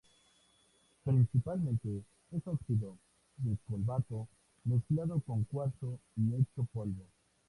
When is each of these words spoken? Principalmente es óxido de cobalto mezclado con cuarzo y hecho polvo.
Principalmente 1.03 2.01
es 2.31 2.47
óxido 2.47 2.97
de 3.37 3.55
cobalto 3.67 4.27
mezclado 4.63 5.19
con 5.19 5.43
cuarzo 5.43 5.99
y 6.15 6.33
hecho 6.41 6.63
polvo. 6.73 7.05